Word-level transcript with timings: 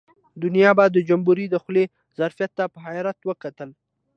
دنیا 0.43 0.71
به 0.77 0.85
د 0.89 0.97
جمبوري 1.09 1.45
د 1.49 1.55
خولې 1.63 1.85
ظرفیت 2.17 2.51
ته 2.57 2.63
په 2.73 2.77
حیرت 2.85 3.19
وکتل. 3.29 3.69